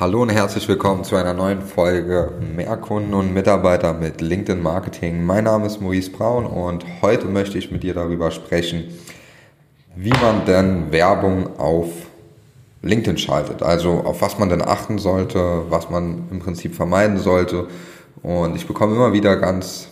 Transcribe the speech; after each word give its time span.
Hallo 0.00 0.22
und 0.22 0.30
herzlich 0.30 0.66
willkommen 0.68 1.04
zu 1.04 1.16
einer 1.16 1.34
neuen 1.34 1.60
Folge 1.60 2.32
Mehr 2.56 2.78
Kunden 2.78 3.12
und 3.12 3.34
Mitarbeiter 3.34 3.92
mit 3.92 4.22
LinkedIn 4.22 4.60
Marketing. 4.60 5.22
Mein 5.22 5.44
Name 5.44 5.66
ist 5.66 5.82
Maurice 5.82 6.10
Braun 6.10 6.46
und 6.46 6.86
heute 7.02 7.26
möchte 7.26 7.58
ich 7.58 7.70
mit 7.70 7.82
dir 7.82 7.92
darüber 7.92 8.30
sprechen, 8.30 8.84
wie 9.94 10.14
man 10.22 10.46
denn 10.46 10.90
Werbung 10.92 11.58
auf 11.58 11.88
LinkedIn 12.80 13.18
schaltet. 13.18 13.62
Also 13.62 14.00
auf 14.00 14.22
was 14.22 14.38
man 14.38 14.48
denn 14.48 14.62
achten 14.62 14.98
sollte, 14.98 15.64
was 15.68 15.90
man 15.90 16.26
im 16.30 16.38
Prinzip 16.38 16.74
vermeiden 16.74 17.18
sollte. 17.18 17.68
Und 18.22 18.56
ich 18.56 18.66
bekomme 18.66 18.96
immer 18.96 19.12
wieder 19.12 19.36
ganz 19.36 19.88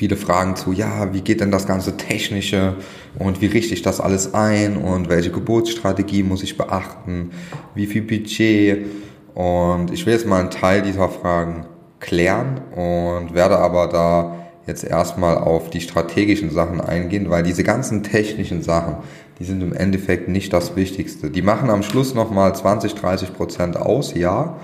viele 0.00 0.16
Fragen 0.16 0.56
zu, 0.56 0.72
ja, 0.72 1.12
wie 1.12 1.20
geht 1.20 1.42
denn 1.42 1.50
das 1.50 1.66
ganze 1.66 1.98
Technische 1.98 2.76
und 3.18 3.42
wie 3.42 3.46
richte 3.48 3.74
ich 3.74 3.82
das 3.82 4.00
alles 4.00 4.32
ein 4.32 4.78
und 4.78 5.10
welche 5.10 5.30
Geburtsstrategie 5.30 6.22
muss 6.22 6.42
ich 6.42 6.56
beachten, 6.56 7.32
wie 7.74 7.84
viel 7.84 8.00
Budget 8.00 8.86
und 9.34 9.90
ich 9.92 10.06
will 10.06 10.14
jetzt 10.14 10.26
mal 10.26 10.40
einen 10.40 10.48
Teil 10.48 10.80
dieser 10.80 11.10
Fragen 11.10 11.66
klären 11.98 12.62
und 12.74 13.34
werde 13.34 13.58
aber 13.58 13.88
da 13.88 14.38
jetzt 14.66 14.84
erstmal 14.84 15.36
auf 15.36 15.68
die 15.68 15.82
strategischen 15.82 16.48
Sachen 16.50 16.80
eingehen, 16.80 17.28
weil 17.28 17.42
diese 17.42 17.62
ganzen 17.62 18.02
technischen 18.02 18.62
Sachen, 18.62 18.96
die 19.38 19.44
sind 19.44 19.62
im 19.62 19.74
Endeffekt 19.74 20.28
nicht 20.28 20.50
das 20.54 20.76
Wichtigste. 20.76 21.28
Die 21.28 21.42
machen 21.42 21.68
am 21.68 21.82
Schluss 21.82 22.14
nochmal 22.14 22.54
20, 22.54 22.94
30 22.94 23.34
Prozent 23.34 23.76
aus, 23.76 24.14
ja, 24.14 24.56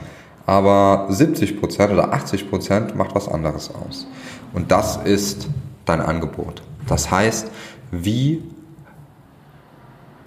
aber 0.46 1.06
70 1.10 1.60
Prozent 1.60 1.92
oder 1.92 2.12
80 2.12 2.48
Prozent 2.48 2.96
macht 2.96 3.14
was 3.14 3.28
anderes 3.28 3.70
aus. 3.74 4.06
Und 4.54 4.70
das 4.70 4.96
ist 4.96 5.48
dein 5.84 6.00
Angebot. 6.00 6.62
Das 6.86 7.10
heißt, 7.10 7.50
wie 7.90 8.42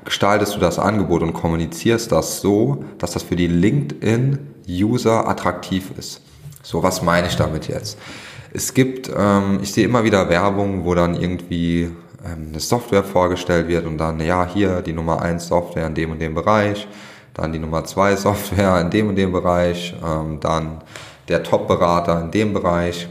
gestaltest 0.03 0.55
du 0.55 0.59
das 0.59 0.77
Angebot 0.79 1.21
und 1.21 1.33
kommunizierst 1.33 2.11
das 2.11 2.41
so, 2.41 2.83
dass 2.97 3.11
das 3.11 3.23
für 3.23 3.35
die 3.35 3.47
LinkedIn-User 3.47 5.27
attraktiv 5.27 5.91
ist. 5.97 6.21
So, 6.63 6.83
was 6.83 7.01
meine 7.01 7.27
ich 7.27 7.35
damit 7.35 7.67
jetzt? 7.67 7.97
Es 8.51 8.73
gibt, 8.73 9.09
ähm, 9.15 9.59
ich 9.61 9.71
sehe 9.71 9.85
immer 9.85 10.03
wieder 10.03 10.29
Werbung, 10.29 10.83
wo 10.83 10.95
dann 10.95 11.15
irgendwie 11.15 11.91
ähm, 12.25 12.47
eine 12.49 12.59
Software 12.59 13.03
vorgestellt 13.03 13.67
wird 13.67 13.85
und 13.85 13.97
dann, 13.97 14.19
ja, 14.19 14.47
hier 14.51 14.81
die 14.81 14.93
Nummer 14.93 15.21
1 15.21 15.47
Software 15.47 15.87
in 15.87 15.93
dem 15.93 16.11
und 16.11 16.19
dem 16.19 16.33
Bereich 16.33 16.87
dann 17.33 17.53
die 17.53 17.59
Nummer 17.59 17.83
zwei 17.85 18.15
Software 18.15 18.79
in 18.81 18.89
dem 18.89 19.09
und 19.09 19.15
dem 19.15 19.31
Bereich, 19.31 19.93
ähm, 20.05 20.39
dann 20.39 20.81
der 21.27 21.43
Top-Berater 21.43 22.21
in 22.21 22.31
dem 22.31 22.53
Bereich. 22.53 23.07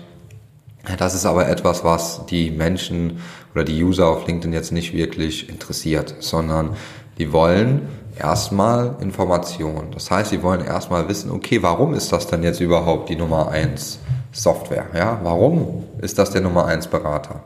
Das 0.99 1.15
ist 1.15 1.27
aber 1.27 1.49
etwas, 1.49 1.85
was 1.85 2.27
die 2.27 2.51
Menschen 2.51 3.21
oder 3.55 3.65
die 3.65 3.83
User 3.83 4.09
auf 4.09 4.27
LinkedIn 4.27 4.53
jetzt 4.53 4.73
nicht 4.73 4.93
wirklich 4.95 5.49
interessiert, 5.49 6.17
sondern 6.21 6.77
die 7.19 7.33
wollen 7.33 7.89
erstmal 8.19 8.97
Informationen. 9.01 9.91
Das 9.93 10.11
heißt, 10.11 10.31
sie 10.31 10.43
wollen 10.43 10.65
erstmal 10.65 11.09
wissen, 11.09 11.31
okay, 11.31 11.63
warum 11.63 11.95
ist 11.95 12.13
das 12.13 12.27
denn 12.27 12.43
jetzt 12.43 12.61
überhaupt 12.61 13.09
die 13.09 13.17
Nummer 13.17 13.49
eins 13.49 13.99
Software? 14.33 14.87
Ja, 14.95 15.21
warum 15.23 15.85
ist 16.01 16.19
das 16.19 16.31
der 16.31 16.41
Nummer 16.41 16.67
eins 16.67 16.87
Berater? 16.87 17.43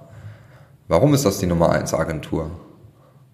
Warum 0.89 1.15
ist 1.15 1.25
das 1.25 1.39
die 1.39 1.47
Nummer 1.47 1.71
eins 1.71 1.95
Agentur? 1.95 2.51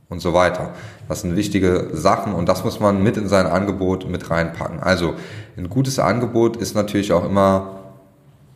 Und 0.09 0.21
so 0.21 0.33
weiter. 0.33 0.71
Das 1.09 1.21
sind 1.23 1.37
wichtige 1.37 1.91
Sachen 1.93 2.35
und 2.35 2.49
das 2.49 2.65
muss 2.65 2.81
man 2.81 3.03
mit 3.03 3.17
in 3.17 3.29
sein 3.29 3.47
Angebot 3.47 4.09
mit 4.09 4.31
reinpacken. 4.31 4.81
Also 4.81 5.15
ein 5.57 5.69
gutes 5.69 5.99
Angebot 5.99 6.57
ist 6.57 6.75
natürlich 6.75 7.13
auch 7.13 7.25
immer 7.25 7.79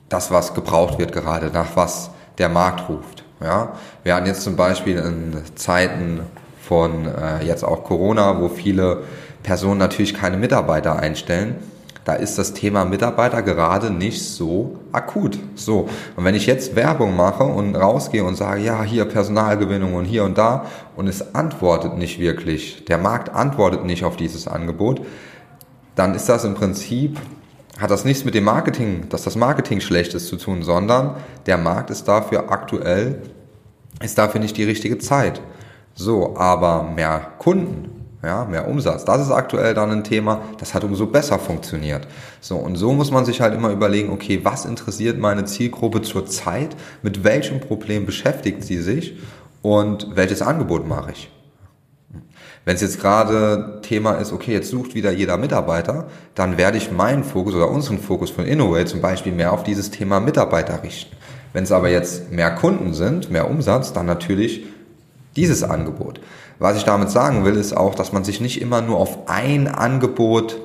das, 0.08 0.30
was 0.30 0.54
gebraucht 0.54 0.98
wird 0.98 1.12
gerade, 1.12 1.50
nach 1.52 1.76
was 1.76 2.10
der 2.38 2.48
Markt 2.48 2.88
ruft. 2.88 3.24
Ja, 3.42 3.72
wir 4.04 4.14
hatten 4.14 4.26
jetzt 4.26 4.42
zum 4.42 4.56
Beispiel 4.56 4.96
in 4.98 5.36
Zeiten 5.56 6.20
von 6.60 7.06
äh, 7.06 7.44
jetzt 7.44 7.64
auch 7.64 7.82
Corona, 7.84 8.40
wo 8.40 8.48
viele 8.48 9.02
Personen 9.42 9.78
natürlich 9.78 10.14
keine 10.14 10.36
Mitarbeiter 10.36 10.96
einstellen, 10.96 11.56
da 12.04 12.14
ist 12.14 12.36
das 12.38 12.52
Thema 12.52 12.84
Mitarbeiter 12.84 13.42
gerade 13.42 13.90
nicht 13.90 14.24
so 14.24 14.78
akut. 14.90 15.38
So. 15.54 15.88
Und 16.16 16.24
wenn 16.24 16.34
ich 16.34 16.46
jetzt 16.46 16.74
Werbung 16.74 17.16
mache 17.16 17.44
und 17.44 17.76
rausgehe 17.76 18.24
und 18.24 18.34
sage, 18.34 18.62
ja, 18.62 18.82
hier 18.82 19.04
Personalgewinnung 19.04 19.94
und 19.94 20.04
hier 20.04 20.24
und 20.24 20.36
da, 20.36 20.66
und 20.96 21.06
es 21.06 21.34
antwortet 21.34 21.96
nicht 21.96 22.18
wirklich, 22.18 22.84
der 22.86 22.98
Markt 22.98 23.30
antwortet 23.30 23.84
nicht 23.84 24.04
auf 24.04 24.16
dieses 24.16 24.48
Angebot, 24.48 25.00
dann 25.94 26.14
ist 26.14 26.28
das 26.28 26.44
im 26.44 26.54
Prinzip, 26.54 27.18
hat 27.78 27.90
das 27.90 28.04
nichts 28.04 28.24
mit 28.24 28.34
dem 28.34 28.44
Marketing, 28.44 29.08
dass 29.08 29.22
das 29.22 29.36
Marketing 29.36 29.80
schlecht 29.80 30.14
ist 30.14 30.26
zu 30.26 30.36
tun, 30.36 30.62
sondern 30.62 31.16
der 31.46 31.58
Markt 31.58 31.90
ist 31.90 32.08
dafür 32.08 32.50
aktuell, 32.50 33.22
ist 34.00 34.18
dafür 34.18 34.40
nicht 34.40 34.56
die 34.56 34.64
richtige 34.64 34.98
Zeit. 34.98 35.40
So, 35.94 36.36
aber 36.36 36.82
mehr 36.82 37.32
Kunden, 37.38 38.01
ja, 38.22 38.44
mehr 38.44 38.68
Umsatz. 38.68 39.04
Das 39.04 39.20
ist 39.20 39.30
aktuell 39.30 39.74
dann 39.74 39.90
ein 39.90 40.04
Thema, 40.04 40.42
das 40.58 40.74
hat 40.74 40.84
umso 40.84 41.06
besser 41.06 41.38
funktioniert. 41.38 42.06
So, 42.40 42.56
und 42.56 42.76
so 42.76 42.92
muss 42.92 43.10
man 43.10 43.24
sich 43.24 43.40
halt 43.40 43.54
immer 43.54 43.70
überlegen, 43.70 44.10
okay, 44.10 44.40
was 44.42 44.64
interessiert 44.64 45.18
meine 45.18 45.44
Zielgruppe 45.44 46.02
zur 46.02 46.26
Zeit? 46.26 46.76
Mit 47.02 47.24
welchem 47.24 47.60
Problem 47.60 48.06
beschäftigt 48.06 48.62
sie 48.62 48.78
sich? 48.78 49.18
Und 49.60 50.08
welches 50.14 50.42
Angebot 50.42 50.86
mache 50.86 51.12
ich? 51.12 51.30
Wenn 52.64 52.76
es 52.76 52.82
jetzt 52.82 53.00
gerade 53.00 53.80
Thema 53.82 54.12
ist, 54.14 54.32
okay, 54.32 54.52
jetzt 54.52 54.70
sucht 54.70 54.94
wieder 54.94 55.10
jeder 55.10 55.36
Mitarbeiter, 55.36 56.06
dann 56.36 56.58
werde 56.58 56.78
ich 56.78 56.92
meinen 56.92 57.24
Fokus 57.24 57.56
oder 57.56 57.68
unseren 57.68 57.98
Fokus 57.98 58.30
von 58.30 58.44
Innovate 58.44 58.84
zum 58.84 59.00
Beispiel 59.00 59.32
mehr 59.32 59.52
auf 59.52 59.64
dieses 59.64 59.90
Thema 59.90 60.20
Mitarbeiter 60.20 60.82
richten. 60.84 61.16
Wenn 61.52 61.64
es 61.64 61.72
aber 61.72 61.88
jetzt 61.88 62.30
mehr 62.30 62.52
Kunden 62.52 62.94
sind, 62.94 63.30
mehr 63.30 63.50
Umsatz, 63.50 63.92
dann 63.92 64.06
natürlich 64.06 64.64
dieses 65.36 65.62
Angebot. 65.62 66.20
Was 66.58 66.76
ich 66.76 66.84
damit 66.84 67.10
sagen 67.10 67.44
will, 67.44 67.56
ist 67.56 67.76
auch, 67.76 67.94
dass 67.94 68.12
man 68.12 68.24
sich 68.24 68.40
nicht 68.40 68.60
immer 68.60 68.82
nur 68.82 68.98
auf 68.98 69.28
ein 69.28 69.68
Angebot 69.68 70.60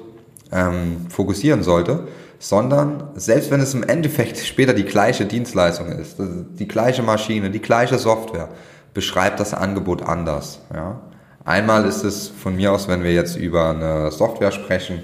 ähm, 0.52 1.08
fokussieren 1.10 1.64
sollte, 1.64 2.08
sondern 2.40 3.10
selbst 3.16 3.52
wenn 3.52 3.62
es 3.62 3.74
im 3.74 3.84
Endeffekt 3.84 4.38
später 4.46 4.74
die 4.74 4.86
gleiche 4.86 5.26
Dienstleistung 5.26 5.88
ist, 5.88 6.18
die 6.20 6.68
gleiche 6.68 7.04
Maschine, 7.04 7.50
die 7.50 7.62
gleiche 7.62 7.98
Software, 7.98 8.50
beschreibt 8.94 9.40
das 9.40 9.54
Angebot 9.54 10.02
anders. 10.04 10.62
Ja? 10.74 11.00
Einmal 11.46 11.86
ist 11.86 12.04
es 12.04 12.28
von 12.28 12.56
mir 12.56 12.72
aus, 12.72 12.88
wenn 12.88 13.04
wir 13.04 13.14
jetzt 13.14 13.36
über 13.36 13.70
eine 13.70 14.12
Software 14.12 14.52
sprechen, 14.52 15.04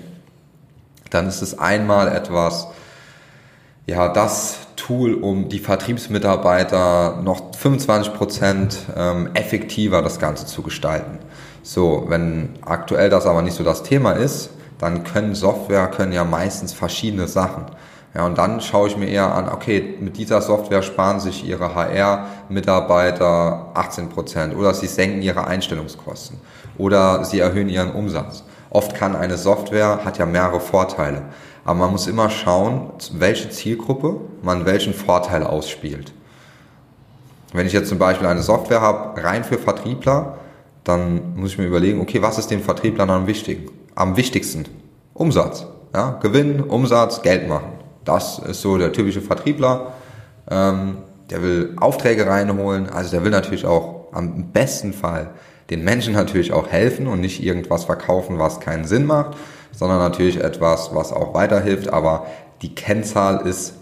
dann 1.10 1.28
ist 1.28 1.42
es 1.42 1.58
einmal 1.58 2.08
etwas, 2.08 2.68
ja, 3.86 4.10
das 4.10 4.58
Tool, 4.76 5.14
um 5.16 5.50
die 5.50 5.60
Vertriebsmitarbeiter 5.60 7.22
noch 7.24 7.56
25 7.56 8.14
Prozent 8.14 8.78
ähm, 8.96 9.30
effektiver 9.34 10.02
das 10.02 10.20
Ganze 10.20 10.46
zu 10.46 10.62
gestalten. 10.62 11.20
So, 11.62 12.06
wenn 12.08 12.50
aktuell 12.62 13.10
das 13.10 13.26
aber 13.26 13.42
nicht 13.42 13.56
so 13.56 13.64
das 13.64 13.84
Thema 13.84 14.14
ist, 14.14 14.50
dann 14.80 15.04
können 15.04 15.36
Software 15.36 15.88
können 15.88 16.12
ja 16.12 16.24
meistens 16.24 16.74
verschiedene 16.74 17.28
Sachen. 17.28 17.66
Ja, 18.14 18.26
und 18.26 18.38
dann 18.38 18.62
schaue 18.62 18.88
ich 18.88 18.98
mir 18.98 19.08
eher 19.08 19.34
an, 19.34 19.50
okay, 19.50 19.98
mit 20.00 20.18
dieser 20.18 20.42
Software 20.42 20.84
sparen 20.84 21.20
sich 21.20 21.44
ihre 21.46 21.74
HR-Mitarbeiter 21.74 23.72
18 23.74 24.10
Prozent 24.10 24.56
oder 24.56 24.74
sie 24.74 24.88
senken 24.88 25.24
ihre 25.24 25.48
Einstellungskosten 25.48 26.38
oder 26.78 27.26
sie 27.26 27.40
erhöhen 27.40 27.70
ihren 27.70 27.92
Umsatz. 27.92 28.44
Oft 28.70 28.94
kann 28.96 29.16
eine 29.16 29.38
Software, 29.38 30.02
hat 30.06 30.20
ja 30.20 30.26
mehrere 30.26 30.60
Vorteile. 30.60 31.24
Aber 31.66 31.80
man 31.80 31.92
muss 31.92 32.08
immer 32.08 32.30
schauen, 32.30 32.92
welche 33.14 33.50
Zielgruppe 33.50 34.20
man 34.42 34.66
welchen 34.66 34.94
Vorteil 34.94 35.44
ausspielt. 35.44 36.14
Wenn 37.54 37.68
ich 37.68 37.74
jetzt 37.74 37.90
zum 37.90 38.00
Beispiel 38.00 38.28
eine 38.28 38.42
Software 38.42 38.82
habe, 38.82 39.24
rein 39.24 39.44
für 39.44 39.58
Vertriebler, 39.58 40.38
dann 40.84 41.36
muss 41.36 41.52
ich 41.52 41.58
mir 41.58 41.68
überlegen, 41.68 42.02
okay, 42.02 42.22
was 42.22 42.38
ist 42.38 42.52
den 42.52 42.62
Vertrieblern 42.62 43.10
am 43.10 43.28
wichtigen? 43.28 43.70
Am 43.96 44.18
wichtigsten? 44.18 44.66
Umsatz. 45.14 45.66
Ja? 45.94 46.18
Gewinn, 46.22 46.62
Umsatz, 46.62 47.22
Geld 47.22 47.48
machen. 47.48 47.74
Das 48.04 48.40
ist 48.40 48.62
so 48.62 48.78
der 48.78 48.92
typische 48.92 49.22
Vertriebler. 49.22 49.94
Ähm, 50.50 50.98
der 51.30 51.42
will 51.42 51.74
Aufträge 51.80 52.28
reinholen, 52.28 52.90
also 52.90 53.12
der 53.12 53.24
will 53.24 53.32
natürlich 53.32 53.66
auch 53.66 54.08
am 54.12 54.52
besten 54.52 54.94
Fall 54.94 55.32
den 55.74 55.84
Menschen 55.84 56.14
natürlich 56.14 56.54
auch 56.54 56.68
helfen 56.68 57.08
und 57.08 57.20
nicht 57.20 57.44
irgendwas 57.44 57.86
verkaufen, 57.86 58.38
was 58.38 58.60
keinen 58.60 58.86
Sinn 58.86 59.06
macht, 59.06 59.36
sondern 59.72 59.98
natürlich 59.98 60.40
etwas, 60.40 60.94
was 60.94 61.12
auch 61.12 61.34
weiterhilft. 61.34 61.92
Aber 61.92 62.28
die 62.62 62.76
Kennzahl 62.76 63.48
ist 63.48 63.74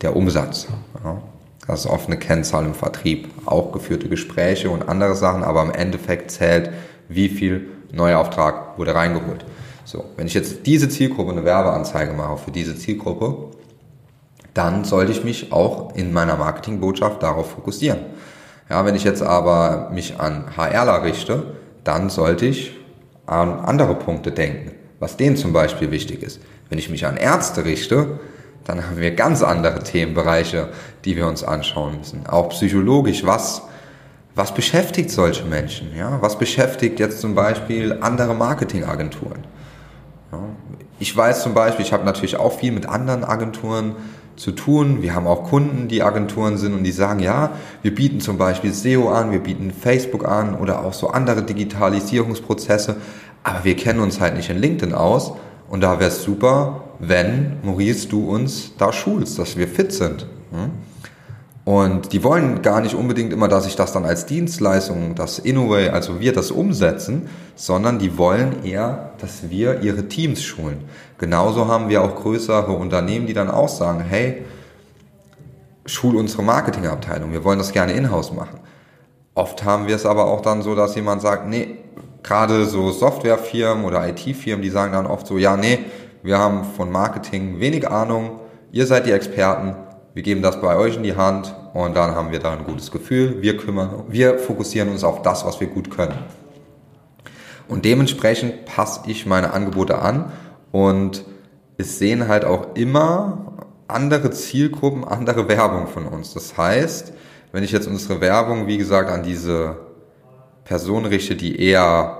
der 0.00 0.14
Umsatz. 0.14 0.68
Ja. 1.04 1.20
Das 1.66 1.80
ist 1.80 1.86
oft 1.90 2.06
eine 2.06 2.18
Kennzahl 2.18 2.64
im 2.64 2.74
Vertrieb. 2.74 3.28
Auch 3.46 3.72
geführte 3.72 4.08
Gespräche 4.08 4.70
und 4.70 4.88
andere 4.88 5.16
Sachen, 5.16 5.42
aber 5.42 5.62
im 5.62 5.72
Endeffekt 5.72 6.30
zählt, 6.30 6.70
wie 7.08 7.28
viel 7.28 7.68
neuer 7.92 8.20
Auftrag 8.20 8.78
wurde 8.78 8.94
reingeholt. 8.94 9.44
So, 9.84 10.04
wenn 10.16 10.28
ich 10.28 10.34
jetzt 10.34 10.66
diese 10.66 10.88
Zielgruppe 10.88 11.32
eine 11.32 11.44
Werbeanzeige 11.44 12.12
mache 12.12 12.36
für 12.36 12.52
diese 12.52 12.76
Zielgruppe, 12.76 13.56
dann 14.54 14.84
sollte 14.84 15.10
ich 15.10 15.24
mich 15.24 15.52
auch 15.52 15.94
in 15.96 16.12
meiner 16.12 16.36
Marketingbotschaft 16.36 17.22
darauf 17.22 17.50
fokussieren. 17.50 17.98
Ja, 18.70 18.86
wenn 18.86 18.94
ich 18.94 19.02
jetzt 19.02 19.22
aber 19.22 19.90
mich 19.92 20.20
an 20.20 20.44
HRler 20.56 21.02
richte, 21.02 21.42
dann 21.82 22.08
sollte 22.08 22.46
ich 22.46 22.76
an 23.26 23.58
andere 23.60 23.96
Punkte 23.96 24.30
denken, 24.30 24.72
was 25.00 25.16
denen 25.16 25.36
zum 25.36 25.52
Beispiel 25.52 25.90
wichtig 25.90 26.22
ist. 26.22 26.40
Wenn 26.68 26.78
ich 26.78 26.88
mich 26.88 27.04
an 27.04 27.16
Ärzte 27.16 27.64
richte, 27.64 28.20
dann 28.64 28.86
haben 28.86 28.98
wir 28.98 29.10
ganz 29.16 29.42
andere 29.42 29.82
Themenbereiche, 29.82 30.68
die 31.04 31.16
wir 31.16 31.26
uns 31.26 31.42
anschauen 31.42 31.98
müssen. 31.98 32.26
Auch 32.28 32.50
psychologisch, 32.50 33.26
was, 33.26 33.62
was 34.36 34.54
beschäftigt 34.54 35.10
solche 35.10 35.44
Menschen? 35.44 35.96
Ja? 35.96 36.18
Was 36.20 36.38
beschäftigt 36.38 37.00
jetzt 37.00 37.20
zum 37.20 37.34
Beispiel 37.34 37.98
andere 38.00 38.34
Marketingagenturen? 38.34 39.44
Ja? 40.30 40.38
ich 41.00 41.16
weiß 41.16 41.42
zum 41.42 41.54
Beispiel, 41.54 41.84
ich 41.84 41.92
habe 41.92 42.04
natürlich 42.04 42.36
auch 42.36 42.52
viel 42.52 42.70
mit 42.70 42.86
anderen 42.86 43.24
Agenturen 43.24 43.96
zu 44.40 44.52
tun. 44.52 45.02
Wir 45.02 45.14
haben 45.14 45.26
auch 45.26 45.44
Kunden, 45.44 45.86
die 45.88 46.02
Agenturen 46.02 46.56
sind 46.56 46.72
und 46.72 46.82
die 46.82 46.92
sagen, 46.92 47.20
ja, 47.20 47.52
wir 47.82 47.94
bieten 47.94 48.20
zum 48.20 48.38
Beispiel 48.38 48.72
SEO 48.72 49.10
an, 49.10 49.32
wir 49.32 49.40
bieten 49.40 49.70
Facebook 49.70 50.26
an 50.26 50.54
oder 50.54 50.84
auch 50.84 50.94
so 50.94 51.08
andere 51.08 51.42
Digitalisierungsprozesse, 51.42 52.96
aber 53.42 53.64
wir 53.64 53.76
kennen 53.76 54.00
uns 54.00 54.18
halt 54.18 54.36
nicht 54.36 54.48
in 54.48 54.58
LinkedIn 54.58 54.94
aus. 54.94 55.32
Und 55.68 55.82
da 55.82 56.00
wäre 56.00 56.10
es 56.10 56.22
super, 56.22 56.84
wenn, 56.98 57.58
Maurice, 57.62 58.08
du 58.08 58.28
uns 58.28 58.72
da 58.76 58.92
schulst, 58.92 59.38
dass 59.38 59.56
wir 59.56 59.68
fit 59.68 59.92
sind. 59.92 60.26
Hm? 60.50 60.70
Und 61.64 62.12
die 62.12 62.24
wollen 62.24 62.62
gar 62.62 62.80
nicht 62.80 62.94
unbedingt 62.94 63.32
immer, 63.32 63.46
dass 63.46 63.66
ich 63.66 63.76
das 63.76 63.92
dann 63.92 64.04
als 64.04 64.26
Dienstleistung, 64.26 65.14
das 65.14 65.38
Inoway, 65.38 65.90
also 65.90 66.18
wir 66.18 66.32
das 66.32 66.50
umsetzen, 66.50 67.28
sondern 67.54 67.98
die 67.98 68.16
wollen 68.16 68.64
eher, 68.64 69.12
dass 69.18 69.50
wir 69.50 69.82
ihre 69.82 70.08
Teams 70.08 70.42
schulen. 70.42 70.84
Genauso 71.18 71.68
haben 71.68 71.88
wir 71.90 72.02
auch 72.02 72.16
größere 72.16 72.72
Unternehmen, 72.72 73.26
die 73.26 73.34
dann 73.34 73.50
auch 73.50 73.68
sagen, 73.68 74.00
hey, 74.00 74.42
schul 75.84 76.16
unsere 76.16 76.42
Marketingabteilung, 76.42 77.32
wir 77.32 77.44
wollen 77.44 77.58
das 77.58 77.72
gerne 77.72 77.92
in-house 77.92 78.32
machen. 78.32 78.60
Oft 79.34 79.64
haben 79.64 79.86
wir 79.86 79.96
es 79.96 80.06
aber 80.06 80.26
auch 80.26 80.40
dann 80.40 80.62
so, 80.62 80.74
dass 80.74 80.94
jemand 80.94 81.20
sagt, 81.20 81.46
nee, 81.46 81.76
gerade 82.22 82.64
so 82.64 82.90
Softwarefirmen 82.90 83.84
oder 83.84 84.08
IT-Firmen, 84.08 84.62
die 84.62 84.70
sagen 84.70 84.92
dann 84.92 85.06
oft 85.06 85.26
so, 85.26 85.38
ja, 85.38 85.56
nee, 85.56 85.80
wir 86.22 86.38
haben 86.38 86.64
von 86.76 86.90
Marketing 86.90 87.60
wenig 87.60 87.88
Ahnung, 87.88 88.40
ihr 88.72 88.86
seid 88.86 89.06
die 89.06 89.12
Experten, 89.12 89.74
wir 90.14 90.22
geben 90.22 90.42
das 90.42 90.60
bei 90.60 90.76
euch 90.76 90.96
in 90.96 91.02
die 91.02 91.16
Hand 91.16 91.54
und 91.72 91.96
dann 91.96 92.14
haben 92.14 92.32
wir 92.32 92.40
da 92.40 92.52
ein 92.52 92.64
gutes 92.64 92.90
Gefühl. 92.90 93.42
Wir 93.42 93.56
kümmern, 93.56 94.04
wir 94.08 94.38
fokussieren 94.38 94.88
uns 94.88 95.04
auf 95.04 95.22
das, 95.22 95.44
was 95.44 95.60
wir 95.60 95.68
gut 95.68 95.90
können. 95.90 96.18
Und 97.68 97.84
dementsprechend 97.84 98.64
passe 98.64 99.02
ich 99.06 99.26
meine 99.26 99.52
Angebote 99.52 100.00
an 100.00 100.32
und 100.72 101.24
es 101.78 101.98
sehen 101.98 102.26
halt 102.26 102.44
auch 102.44 102.74
immer 102.74 103.52
andere 103.86 104.30
Zielgruppen, 104.30 105.04
andere 105.04 105.48
Werbung 105.48 105.86
von 105.86 106.06
uns. 106.06 106.34
Das 106.34 106.56
heißt, 106.56 107.12
wenn 107.52 107.62
ich 107.62 107.72
jetzt 107.72 107.86
unsere 107.86 108.20
Werbung, 108.20 108.66
wie 108.66 108.78
gesagt, 108.78 109.10
an 109.10 109.22
diese 109.22 109.76
Personen 110.64 111.06
richte, 111.06 111.36
die 111.36 111.60
eher 111.60 112.18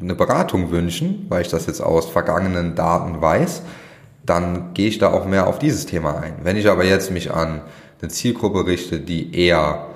eine 0.00 0.14
Beratung 0.14 0.70
wünschen, 0.70 1.26
weil 1.28 1.42
ich 1.42 1.48
das 1.48 1.66
jetzt 1.66 1.80
aus 1.80 2.06
vergangenen 2.06 2.74
Daten 2.74 3.20
weiß, 3.20 3.62
dann 4.26 4.74
gehe 4.74 4.88
ich 4.88 4.98
da 4.98 5.12
auch 5.12 5.26
mehr 5.26 5.46
auf 5.46 5.58
dieses 5.58 5.86
Thema 5.86 6.18
ein. 6.18 6.34
Wenn 6.42 6.56
ich 6.56 6.68
aber 6.68 6.84
jetzt 6.84 7.10
mich 7.10 7.32
an 7.32 7.62
eine 8.00 8.10
Zielgruppe 8.10 8.66
richte, 8.66 9.00
die 9.00 9.34
eher 9.34 9.86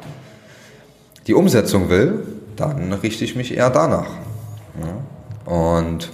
die 1.27 1.35
Umsetzung 1.35 1.89
will, 1.89 2.27
dann 2.57 2.93
richte 2.93 3.25
ich 3.25 3.37
mich 3.37 3.57
eher 3.57 3.71
danach. 3.71 4.11
Und 5.45 6.11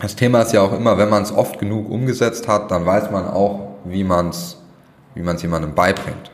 das 0.00 0.16
Thema 0.16 0.42
ist 0.42 0.52
ja 0.52 0.62
auch 0.62 0.72
immer, 0.72 0.98
wenn 0.98 1.08
man 1.08 1.22
es 1.22 1.32
oft 1.32 1.58
genug 1.58 1.90
umgesetzt 1.90 2.46
hat, 2.48 2.70
dann 2.70 2.86
weiß 2.86 3.10
man 3.10 3.26
auch, 3.28 3.76
wie 3.84 4.04
man 4.04 4.28
es 4.30 4.58
wie 5.18 5.22
man's 5.24 5.42
jemandem 5.42 5.74
beibringt. 5.74 6.30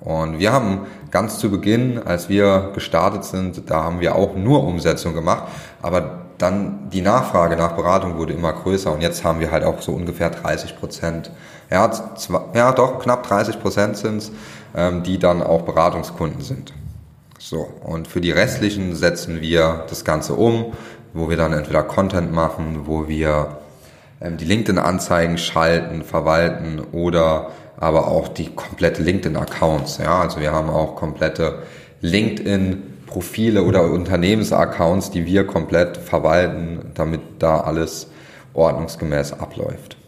Und 0.00 0.38
wir 0.40 0.52
haben 0.52 0.86
ganz 1.10 1.38
zu 1.38 1.50
Beginn, 1.50 2.02
als 2.02 2.28
wir 2.28 2.72
gestartet 2.74 3.24
sind, 3.24 3.70
da 3.70 3.84
haben 3.84 4.00
wir 4.00 4.16
auch 4.16 4.34
nur 4.34 4.64
Umsetzung 4.64 5.14
gemacht, 5.14 5.44
aber 5.80 6.21
dann 6.42 6.90
die 6.90 7.02
Nachfrage 7.02 7.56
nach 7.56 7.72
Beratung 7.72 8.18
wurde 8.18 8.32
immer 8.32 8.52
größer 8.52 8.92
und 8.92 9.00
jetzt 9.00 9.22
haben 9.22 9.38
wir 9.40 9.52
halt 9.52 9.64
auch 9.64 9.80
so 9.80 9.92
ungefähr 9.92 10.30
30 10.30 10.78
Prozent, 10.78 11.30
ja, 11.70 11.90
ja 12.54 12.72
doch, 12.72 12.98
knapp 12.98 13.26
30 13.26 13.60
Prozent 13.60 13.96
sind 13.96 14.18
es, 14.18 14.32
ähm, 14.74 15.02
die 15.04 15.18
dann 15.18 15.42
auch 15.42 15.62
Beratungskunden 15.62 16.40
sind. 16.40 16.72
So, 17.38 17.68
und 17.84 18.08
für 18.08 18.20
die 18.20 18.32
restlichen 18.32 18.94
setzen 18.94 19.40
wir 19.40 19.84
das 19.88 20.04
Ganze 20.04 20.34
um, 20.34 20.72
wo 21.14 21.28
wir 21.30 21.36
dann 21.36 21.52
entweder 21.52 21.82
Content 21.82 22.32
machen, 22.32 22.82
wo 22.86 23.08
wir 23.08 23.58
ähm, 24.20 24.36
die 24.36 24.44
LinkedIn-Anzeigen 24.44 25.38
schalten, 25.38 26.02
verwalten 26.02 26.80
oder 26.92 27.50
aber 27.76 28.08
auch 28.08 28.28
die 28.28 28.54
komplette 28.54 29.02
LinkedIn-Accounts. 29.02 29.98
Ja, 29.98 30.20
also 30.20 30.40
wir 30.40 30.52
haben 30.52 30.70
auch 30.70 30.94
komplette 30.94 31.62
LinkedIn 32.00 32.91
Profile 33.12 33.62
oder 33.62 33.90
Unternehmensaccounts, 33.90 35.10
die 35.10 35.26
wir 35.26 35.46
komplett 35.46 35.98
verwalten, 35.98 36.92
damit 36.94 37.20
da 37.38 37.60
alles 37.60 38.06
ordnungsgemäß 38.54 39.34
abläuft. 39.34 39.98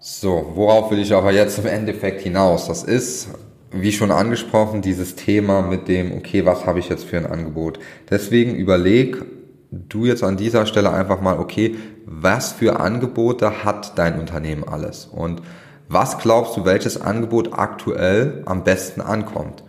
So, 0.00 0.52
worauf 0.54 0.90
will 0.90 0.98
ich 0.98 1.14
aber 1.14 1.30
jetzt 1.30 1.58
im 1.58 1.66
Endeffekt 1.66 2.22
hinaus? 2.22 2.66
Das 2.66 2.82
ist, 2.82 3.28
wie 3.70 3.92
schon 3.92 4.10
angesprochen, 4.10 4.82
dieses 4.82 5.14
Thema 5.14 5.62
mit 5.62 5.86
dem, 5.86 6.12
okay, 6.16 6.44
was 6.44 6.66
habe 6.66 6.80
ich 6.80 6.88
jetzt 6.88 7.04
für 7.04 7.16
ein 7.16 7.26
Angebot? 7.26 7.78
Deswegen 8.10 8.56
überleg 8.56 9.22
du 9.70 10.06
jetzt 10.06 10.24
an 10.24 10.36
dieser 10.36 10.66
Stelle 10.66 10.92
einfach 10.92 11.20
mal, 11.20 11.38
okay, 11.38 11.76
was 12.06 12.50
für 12.50 12.80
Angebote 12.80 13.64
hat 13.64 13.96
dein 13.98 14.18
Unternehmen 14.18 14.64
alles? 14.66 15.06
Und 15.06 15.42
was 15.88 16.18
glaubst 16.18 16.56
du, 16.56 16.64
welches 16.64 17.00
Angebot 17.00 17.52
aktuell 17.52 18.42
am 18.46 18.64
besten 18.64 19.00
ankommt? 19.00 19.62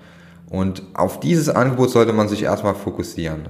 Und 0.51 0.83
auf 0.93 1.21
dieses 1.21 1.49
Angebot 1.49 1.91
sollte 1.91 2.11
man 2.11 2.27
sich 2.27 2.43
erstmal 2.43 2.75
fokussieren. 2.75 3.47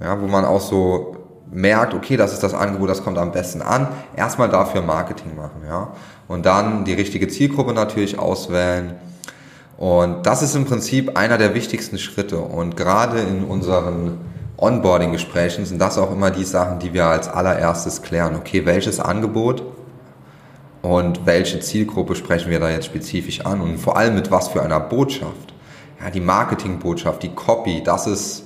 Ja, 0.00 0.20
wo 0.20 0.28
man 0.28 0.44
auch 0.44 0.60
so 0.60 1.16
merkt, 1.50 1.94
okay, 1.94 2.16
das 2.16 2.32
ist 2.32 2.44
das 2.44 2.54
Angebot, 2.54 2.88
das 2.88 3.02
kommt 3.02 3.18
am 3.18 3.32
besten 3.32 3.60
an. 3.60 3.88
Erstmal 4.14 4.48
dafür 4.48 4.82
Marketing 4.82 5.34
machen, 5.34 5.62
ja. 5.66 5.92
Und 6.28 6.46
dann 6.46 6.84
die 6.84 6.92
richtige 6.92 7.26
Zielgruppe 7.26 7.72
natürlich 7.72 8.20
auswählen. 8.20 8.94
Und 9.78 10.26
das 10.26 10.42
ist 10.42 10.54
im 10.54 10.64
Prinzip 10.64 11.16
einer 11.16 11.38
der 11.38 11.54
wichtigsten 11.54 11.98
Schritte. 11.98 12.38
Und 12.38 12.76
gerade 12.76 13.18
in 13.18 13.42
unseren 13.42 14.18
Onboarding-Gesprächen 14.58 15.64
sind 15.64 15.80
das 15.80 15.98
auch 15.98 16.12
immer 16.12 16.30
die 16.30 16.44
Sachen, 16.44 16.78
die 16.78 16.92
wir 16.92 17.06
als 17.06 17.26
allererstes 17.28 18.02
klären. 18.02 18.36
Okay, 18.36 18.64
welches 18.64 19.00
Angebot 19.00 19.64
und 20.82 21.26
welche 21.26 21.58
Zielgruppe 21.58 22.14
sprechen 22.14 22.50
wir 22.50 22.60
da 22.60 22.70
jetzt 22.70 22.86
spezifisch 22.86 23.44
an 23.44 23.60
und 23.60 23.78
vor 23.78 23.96
allem 23.96 24.14
mit 24.14 24.30
was 24.30 24.46
für 24.46 24.62
einer 24.62 24.78
Botschaft 24.78 25.54
ja, 26.00 26.10
die 26.10 26.20
Marketingbotschaft, 26.20 27.22
die 27.22 27.34
Copy, 27.34 27.82
das 27.82 28.06
ist, 28.06 28.44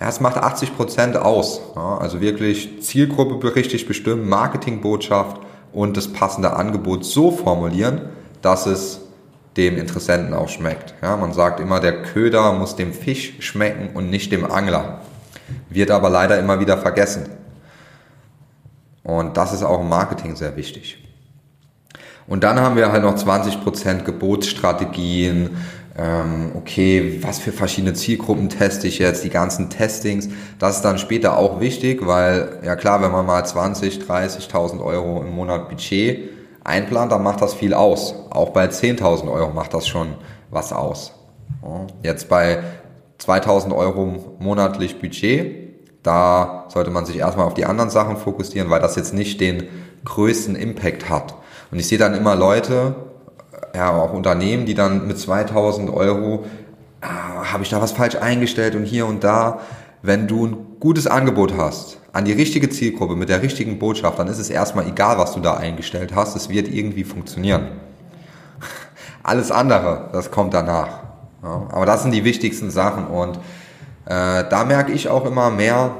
ja, 0.00 0.08
es 0.08 0.20
macht 0.20 0.36
80 0.36 0.76
Prozent 0.76 1.16
aus. 1.16 1.60
Ja, 1.74 1.98
also 1.98 2.20
wirklich 2.20 2.82
Zielgruppe 2.82 3.54
richtig 3.54 3.86
bestimmen, 3.86 4.28
Marketingbotschaft 4.28 5.40
und 5.72 5.96
das 5.96 6.12
passende 6.12 6.54
Angebot 6.54 7.04
so 7.04 7.30
formulieren, 7.30 8.02
dass 8.42 8.66
es 8.66 9.00
dem 9.56 9.78
Interessenten 9.78 10.34
auch 10.34 10.48
schmeckt. 10.48 10.94
Ja, 11.02 11.16
man 11.16 11.32
sagt 11.32 11.60
immer, 11.60 11.80
der 11.80 12.02
Köder 12.02 12.52
muss 12.52 12.76
dem 12.76 12.92
Fisch 12.92 13.34
schmecken 13.40 13.90
und 13.94 14.10
nicht 14.10 14.30
dem 14.30 14.50
Angler. 14.50 15.00
Wird 15.70 15.90
aber 15.90 16.10
leider 16.10 16.38
immer 16.38 16.60
wieder 16.60 16.76
vergessen. 16.76 17.28
Und 19.02 19.36
das 19.36 19.52
ist 19.52 19.62
auch 19.62 19.80
im 19.80 19.88
Marketing 19.88 20.36
sehr 20.36 20.56
wichtig. 20.56 20.98
Und 22.26 22.42
dann 22.42 22.58
haben 22.58 22.76
wir 22.76 22.90
halt 22.90 23.04
noch 23.04 23.14
20% 23.14 24.02
Gebotsstrategien, 24.02 25.56
ähm, 25.98 26.52
okay, 26.54 27.20
was 27.22 27.38
für 27.38 27.52
verschiedene 27.52 27.94
Zielgruppen 27.94 28.48
teste 28.48 28.86
ich 28.86 28.98
jetzt, 28.98 29.24
die 29.24 29.30
ganzen 29.30 29.70
Testings, 29.70 30.28
das 30.58 30.76
ist 30.76 30.82
dann 30.82 30.98
später 30.98 31.38
auch 31.38 31.60
wichtig, 31.60 32.06
weil, 32.06 32.60
ja 32.62 32.76
klar, 32.76 33.02
wenn 33.02 33.12
man 33.12 33.24
mal 33.24 33.44
20, 33.44 34.00
30.000 34.00 34.84
Euro 34.84 35.22
im 35.22 35.34
Monat 35.34 35.68
Budget 35.68 36.30
einplant, 36.64 37.12
dann 37.12 37.22
macht 37.22 37.40
das 37.40 37.54
viel 37.54 37.72
aus. 37.72 38.14
Auch 38.30 38.50
bei 38.50 38.66
10.000 38.66 39.32
Euro 39.32 39.52
macht 39.52 39.72
das 39.72 39.86
schon 39.86 40.14
was 40.50 40.72
aus. 40.72 41.12
Jetzt 42.02 42.28
bei 42.28 42.62
2.000 43.20 43.74
Euro 43.74 44.36
monatlich 44.38 45.00
Budget, 45.00 45.66
da 46.02 46.66
sollte 46.68 46.90
man 46.90 47.06
sich 47.06 47.16
erstmal 47.18 47.46
auf 47.46 47.54
die 47.54 47.64
anderen 47.64 47.90
Sachen 47.90 48.16
fokussieren, 48.16 48.70
weil 48.70 48.80
das 48.80 48.96
jetzt 48.96 49.14
nicht 49.14 49.40
den 49.40 49.64
größten 50.04 50.54
Impact 50.54 51.08
hat. 51.08 51.34
Und 51.70 51.78
ich 51.78 51.88
sehe 51.88 51.98
dann 51.98 52.14
immer 52.14 52.36
Leute, 52.36 52.94
ja, 53.76 53.92
auch 53.92 54.12
Unternehmen, 54.12 54.64
die 54.64 54.74
dann 54.74 55.06
mit 55.06 55.18
2000 55.18 55.90
Euro, 55.90 56.46
ah, 57.02 57.52
habe 57.52 57.62
ich 57.62 57.68
da 57.68 57.80
was 57.80 57.92
falsch 57.92 58.16
eingestellt 58.16 58.74
und 58.74 58.84
hier 58.84 59.06
und 59.06 59.22
da. 59.22 59.60
Wenn 60.02 60.26
du 60.26 60.46
ein 60.46 60.56
gutes 60.80 61.06
Angebot 61.06 61.56
hast, 61.56 61.98
an 62.12 62.24
die 62.24 62.32
richtige 62.32 62.70
Zielgruppe 62.70 63.16
mit 63.16 63.28
der 63.28 63.42
richtigen 63.42 63.78
Botschaft, 63.78 64.18
dann 64.18 64.28
ist 64.28 64.38
es 64.38 64.48
erstmal 64.48 64.88
egal, 64.88 65.18
was 65.18 65.34
du 65.34 65.40
da 65.40 65.54
eingestellt 65.54 66.14
hast. 66.14 66.36
Es 66.36 66.48
wird 66.48 66.68
irgendwie 66.68 67.04
funktionieren. 67.04 67.68
Alles 69.22 69.50
andere, 69.50 70.08
das 70.12 70.30
kommt 70.30 70.54
danach. 70.54 71.00
Ja, 71.42 71.66
aber 71.70 71.84
das 71.84 72.02
sind 72.02 72.12
die 72.12 72.24
wichtigsten 72.24 72.70
Sachen 72.70 73.06
und 73.06 73.36
äh, 74.06 74.44
da 74.48 74.64
merke 74.64 74.92
ich 74.92 75.08
auch 75.08 75.26
immer 75.26 75.50
mehr, 75.50 75.90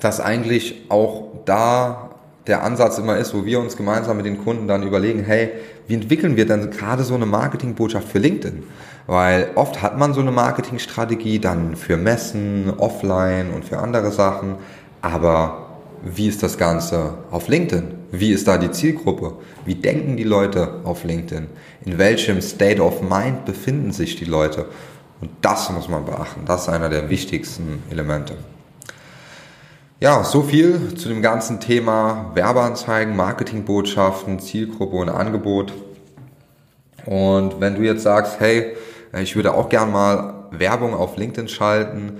dass 0.00 0.20
eigentlich 0.20 0.84
auch 0.90 1.28
da 1.46 2.10
der 2.46 2.62
Ansatz 2.62 2.98
immer 2.98 3.16
ist, 3.16 3.34
wo 3.34 3.44
wir 3.46 3.58
uns 3.60 3.76
gemeinsam 3.76 4.18
mit 4.18 4.26
den 4.26 4.44
Kunden 4.44 4.68
dann 4.68 4.82
überlegen, 4.82 5.24
hey, 5.24 5.52
wie 5.86 5.94
entwickeln 5.94 6.36
wir 6.36 6.46
denn 6.46 6.70
gerade 6.70 7.04
so 7.04 7.14
eine 7.14 7.26
Marketingbotschaft 7.26 8.08
für 8.08 8.18
LinkedIn? 8.18 8.62
Weil 9.06 9.50
oft 9.54 9.82
hat 9.82 9.98
man 9.98 10.14
so 10.14 10.20
eine 10.20 10.30
Marketingstrategie 10.30 11.38
dann 11.38 11.76
für 11.76 11.96
Messen, 11.96 12.72
offline 12.78 13.52
und 13.52 13.64
für 13.64 13.78
andere 13.78 14.10
Sachen, 14.10 14.56
aber 15.02 15.64
wie 16.02 16.28
ist 16.28 16.42
das 16.42 16.58
Ganze 16.58 17.14
auf 17.30 17.48
LinkedIn? 17.48 17.84
Wie 18.10 18.32
ist 18.32 18.46
da 18.46 18.58
die 18.58 18.70
Zielgruppe? 18.70 19.34
Wie 19.64 19.74
denken 19.74 20.16
die 20.16 20.24
Leute 20.24 20.80
auf 20.84 21.04
LinkedIn? 21.04 21.46
In 21.84 21.98
welchem 21.98 22.40
State 22.40 22.82
of 22.82 23.02
Mind 23.02 23.44
befinden 23.44 23.92
sich 23.92 24.16
die 24.16 24.24
Leute? 24.24 24.66
Und 25.20 25.30
das 25.40 25.70
muss 25.70 25.88
man 25.88 26.04
beachten. 26.04 26.42
Das 26.46 26.62
ist 26.62 26.68
einer 26.68 26.88
der 26.88 27.08
wichtigsten 27.08 27.82
Elemente. 27.90 28.34
Ja, 30.04 30.22
so 30.22 30.42
viel 30.42 30.94
zu 30.96 31.08
dem 31.08 31.22
ganzen 31.22 31.60
Thema 31.60 32.32
Werbeanzeigen, 32.34 33.16
Marketingbotschaften, 33.16 34.38
Zielgruppe 34.38 34.96
und 34.96 35.08
Angebot. 35.08 35.72
Und 37.06 37.58
wenn 37.58 37.76
du 37.76 37.80
jetzt 37.80 38.02
sagst, 38.02 38.38
hey, 38.38 38.76
ich 39.22 39.34
würde 39.34 39.54
auch 39.54 39.70
gern 39.70 39.90
mal 39.90 40.48
Werbung 40.50 40.92
auf 40.92 41.16
LinkedIn 41.16 41.48
schalten, 41.48 42.18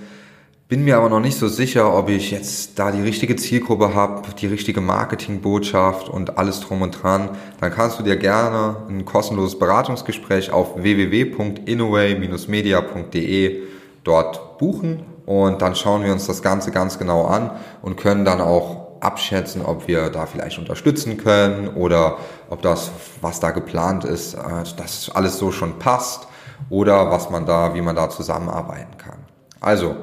bin 0.67 0.85
mir 0.85 0.97
aber 0.97 1.11
noch 1.11 1.21
nicht 1.21 1.37
so 1.37 1.47
sicher, 1.47 1.95
ob 1.95 2.09
ich 2.09 2.31
jetzt 2.31 2.79
da 2.79 2.91
die 2.91 3.03
richtige 3.03 3.37
Zielgruppe 3.37 3.95
habe, 3.95 4.23
die 4.41 4.47
richtige 4.47 4.81
Marketingbotschaft 4.81 6.09
und 6.09 6.39
alles 6.39 6.61
drum 6.61 6.81
und 6.81 7.03
dran, 7.03 7.29
dann 7.61 7.71
kannst 7.71 7.99
du 7.99 8.03
dir 8.03 8.17
gerne 8.17 8.77
ein 8.89 9.05
kostenloses 9.05 9.59
Beratungsgespräch 9.59 10.53
auf 10.53 10.83
www.inoway-media.de 10.83 13.63
dort 14.05 14.57
buchen 14.57 15.14
und 15.27 15.63
dann 15.63 15.75
schauen 15.75 16.05
wir 16.05 16.13
uns 16.13 16.27
das 16.27 16.43
Ganze 16.43 16.71
ganz 16.71 16.99
genau 16.99 17.25
an 17.27 17.51
und 17.83 17.97
können 17.97 18.25
dann 18.25 18.41
auch 18.41 18.85
abschätzen, 19.01 19.63
ob 19.65 19.87
wir 19.87 20.11
da 20.11 20.27
vielleicht 20.27 20.59
unterstützen 20.59 21.19
können 21.19 21.69
oder 21.69 22.17
ob 22.51 22.63
das, 22.63 22.91
was 23.21 23.41
da 23.41 23.51
geplant 23.51 24.05
ist, 24.05 24.35
äh, 24.35 24.39
das 24.77 25.11
alles 25.15 25.39
so 25.39 25.53
schon 25.53 25.79
passt 25.79 26.27
oder 26.71 27.11
was 27.11 27.31
man 27.31 27.47
da, 27.47 27.75
wie 27.75 27.83
man 27.83 27.97
da 27.97 28.09
zusammenarbeiten 28.09 28.97
kann. 28.97 29.19
Also, 29.61 29.97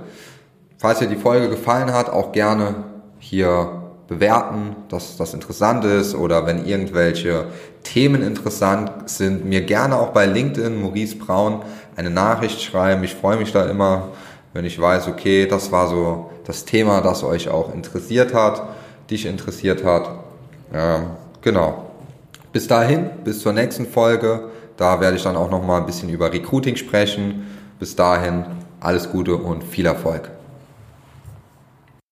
falls 0.77 0.99
dir 0.99 1.07
die 1.07 1.15
Folge 1.15 1.49
gefallen 1.49 1.93
hat, 1.93 2.09
auch 2.09 2.31
gerne 2.31 2.83
hier 3.19 3.81
bewerten, 4.07 4.75
dass 4.89 5.17
das 5.17 5.33
interessant 5.33 5.85
ist 5.85 6.15
oder 6.15 6.45
wenn 6.45 6.65
irgendwelche 6.65 7.45
Themen 7.83 8.21
interessant 8.21 8.91
sind, 9.09 9.45
mir 9.45 9.61
gerne 9.61 9.97
auch 9.97 10.09
bei 10.09 10.25
LinkedIn 10.25 10.81
Maurice 10.81 11.15
Braun 11.15 11.61
eine 11.95 12.09
Nachricht 12.09 12.61
schreiben. 12.61 13.03
Ich 13.03 13.15
freue 13.15 13.37
mich 13.37 13.53
da 13.53 13.65
immer, 13.67 14.09
wenn 14.53 14.65
ich 14.65 14.79
weiß, 14.79 15.08
okay, 15.08 15.48
das 15.48 15.72
war 15.72 15.88
so 15.88 16.29
das 16.46 16.65
Thema, 16.65 17.01
das 17.01 17.24
euch 17.24 17.50
auch 17.50 17.74
interessiert 17.74 18.34
hat 18.34 18.62
dich 19.12 19.25
interessiert 19.25 19.84
hat. 19.84 20.10
Ähm, 20.74 21.12
genau. 21.41 21.91
Bis 22.51 22.67
dahin, 22.67 23.10
bis 23.24 23.41
zur 23.41 23.53
nächsten 23.53 23.86
Folge. 23.86 24.50
Da 24.77 25.00
werde 25.00 25.17
ich 25.17 25.24
dann 25.24 25.36
auch 25.36 25.51
noch 25.51 25.63
mal 25.63 25.77
ein 25.77 25.86
bisschen 25.86 26.10
über 26.10 26.34
Recruiting 26.34 26.75
sprechen. 26.77 27.46
Bis 27.79 27.96
dahin, 27.96 28.46
alles 28.79 29.12
Gute 29.12 29.36
und 29.36 29.63
viel 29.63 29.86
Erfolg. 29.86 30.31